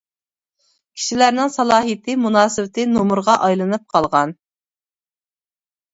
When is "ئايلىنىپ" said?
3.49-3.87